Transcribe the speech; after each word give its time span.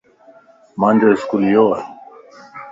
مانجو 0.79 1.07
اسڪول 1.13 1.43
يو 1.55 1.65
ا 1.75 1.77